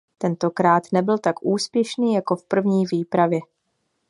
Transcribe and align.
Tentokrát 0.17 0.83
nebyl 0.93 1.17
tak 1.17 1.35
úspěšný 1.45 2.13
jako 2.13 2.35
v 2.35 2.45
první 2.45 2.85
výpravě. 2.85 3.39